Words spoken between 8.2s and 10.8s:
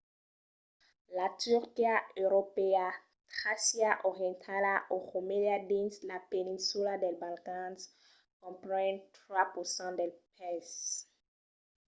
compren 3% del país